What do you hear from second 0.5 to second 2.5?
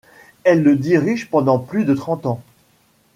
le dirige pendant plus de trente ans.